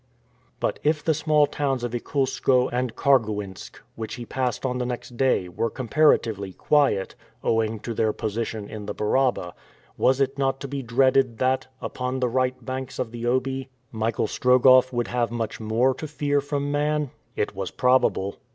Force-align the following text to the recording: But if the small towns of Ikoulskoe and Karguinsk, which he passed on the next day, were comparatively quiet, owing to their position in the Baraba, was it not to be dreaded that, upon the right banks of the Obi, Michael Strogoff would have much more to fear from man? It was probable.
But 0.59 0.79
if 0.81 1.03
the 1.03 1.13
small 1.13 1.45
towns 1.45 1.83
of 1.83 1.91
Ikoulskoe 1.93 2.69
and 2.69 2.95
Karguinsk, 2.95 3.75
which 3.93 4.15
he 4.15 4.25
passed 4.25 4.65
on 4.65 4.79
the 4.79 4.85
next 4.87 5.15
day, 5.15 5.47
were 5.47 5.69
comparatively 5.69 6.53
quiet, 6.53 7.13
owing 7.43 7.79
to 7.81 7.93
their 7.93 8.11
position 8.11 8.67
in 8.67 8.87
the 8.87 8.95
Baraba, 8.95 9.53
was 9.99 10.19
it 10.19 10.39
not 10.39 10.59
to 10.61 10.67
be 10.67 10.81
dreaded 10.81 11.37
that, 11.37 11.67
upon 11.83 12.19
the 12.19 12.29
right 12.29 12.65
banks 12.65 12.97
of 12.97 13.11
the 13.11 13.27
Obi, 13.27 13.69
Michael 13.91 14.25
Strogoff 14.25 14.91
would 14.91 15.09
have 15.09 15.29
much 15.29 15.59
more 15.59 15.93
to 15.93 16.07
fear 16.07 16.41
from 16.41 16.71
man? 16.71 17.11
It 17.35 17.53
was 17.55 17.69
probable. 17.69 18.37